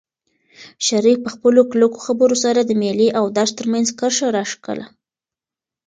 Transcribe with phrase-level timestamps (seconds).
[0.87, 4.85] شریف په خپلو کلکو خبرو سره د مېلې او درس ترمنځ کرښه راښکله.